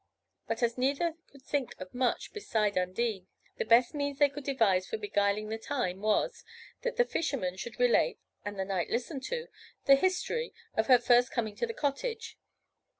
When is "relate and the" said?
7.79-8.65